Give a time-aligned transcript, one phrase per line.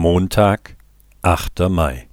[0.00, 0.76] Montag,
[1.22, 1.68] 8.
[1.68, 2.06] Mai.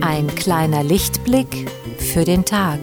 [0.00, 1.68] Ein kleiner Lichtblick
[1.98, 2.78] für den Tag.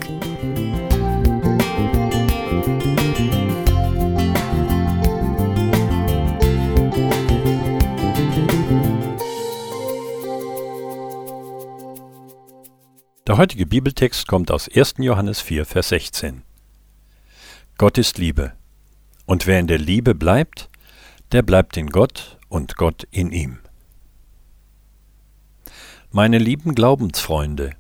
[13.28, 14.96] Der heutige Bibeltext kommt aus 1.
[15.00, 16.44] Johannes 4, Vers 16.
[17.76, 18.52] Gott ist Liebe,
[19.26, 20.70] und wer in der Liebe bleibt,
[21.32, 23.58] der bleibt in Gott und Gott in ihm.
[26.12, 27.72] Meine lieben Glaubensfreunde,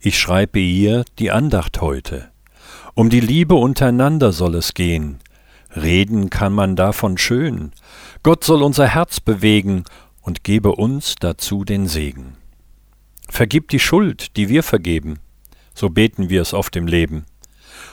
[0.00, 2.32] ich schreibe ihr die Andacht heute.
[2.94, 5.20] Um die Liebe untereinander soll es gehen.
[5.76, 7.70] Reden kann man davon schön.
[8.24, 9.84] Gott soll unser Herz bewegen
[10.22, 12.41] und gebe uns dazu den Segen.
[13.32, 15.18] Vergib die Schuld, die wir vergeben.
[15.74, 17.24] So beten wir es oft im Leben.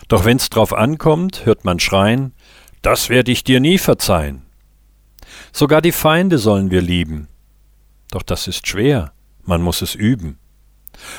[0.10, 2.34] Doch wenn's drauf ankommt, hört man schreien,
[2.82, 4.42] das werd ich dir nie verzeihen.
[5.54, 7.30] Sogar die Feinde sollen wir lieben.
[8.12, 9.14] Doch das ist schwer,
[9.46, 10.38] man muss es üben.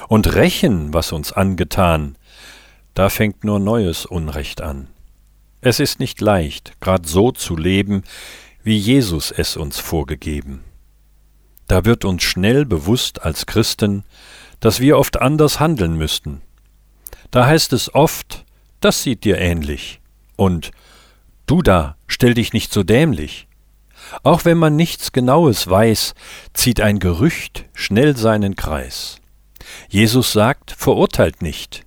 [0.07, 2.19] Und rächen, was uns angetan,
[2.93, 4.89] da fängt nur neues Unrecht an.
[5.63, 8.05] Es ist nicht leicht, grad so zu leben,
[8.63, 10.63] wie Jesus es uns vorgegeben.
[11.71, 14.03] Da wird uns schnell bewusst als Christen,
[14.59, 16.43] dass wir oft anders handeln müssten.
[17.31, 18.45] Da heißt es oft,
[18.81, 20.01] das sieht dir ähnlich.
[20.35, 20.73] Und
[21.47, 23.47] du da, stell dich nicht so dämlich.
[24.25, 26.15] Auch wenn man nichts Genaues weiß,
[26.55, 29.21] zieht ein Gerücht schnell seinen Kreis.
[29.89, 31.87] Jesus sagt, verurteilt nicht.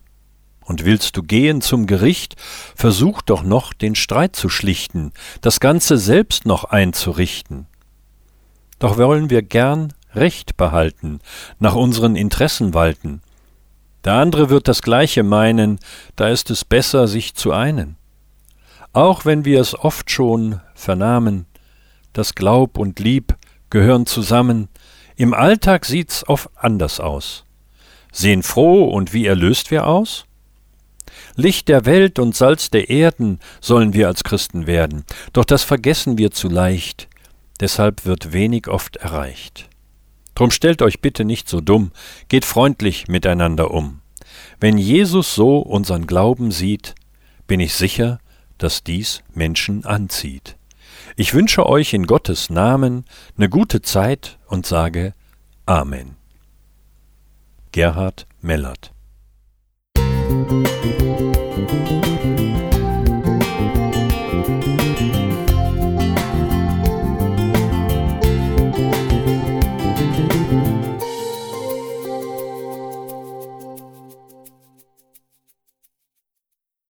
[0.62, 2.38] Und willst du gehen zum Gericht,
[2.74, 5.12] versuch doch noch den Streit zu schlichten,
[5.42, 7.68] das Ganze selbst noch einzurichten.
[8.84, 11.22] Doch wollen wir gern Recht behalten,
[11.58, 13.22] nach unseren Interessen walten.
[14.04, 15.80] Der andere wird das Gleiche meinen,
[16.18, 17.96] da ist es besser, sich zu einen.
[18.92, 21.46] Auch wenn wir es oft schon vernahmen,
[22.12, 23.38] das Glaub und Lieb
[23.70, 24.68] gehören zusammen,
[25.16, 27.46] im Alltag sieht's oft anders aus.
[28.12, 30.26] Sehen froh und wie erlöst wir aus?
[31.38, 36.18] Licht der Welt und Salz der Erden sollen wir als Christen werden, doch das vergessen
[36.18, 37.08] wir zu leicht
[37.60, 39.70] deshalb wird wenig oft erreicht.
[40.36, 41.92] Drum stellt euch bitte nicht so dumm,
[42.28, 44.02] geht freundlich miteinander um.
[44.60, 46.96] Wenn Jesus so unseren Glauben sieht,
[47.46, 48.20] bin ich sicher,
[48.58, 50.58] dass dies Menschen anzieht.
[51.16, 53.06] Ich wünsche euch in Gottes Namen
[53.38, 55.14] eine gute Zeit und sage
[55.66, 56.16] Amen.
[57.72, 58.94] Gerhard Mellert
[60.44, 61.13] Musik